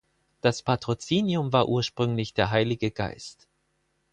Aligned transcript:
Das 0.41 0.63
Patrozinium 0.63 1.53
war 1.53 1.67
ursprünglich 1.69 2.33
der 2.33 2.49
Heilige 2.49 2.89
Geist. 2.89 3.47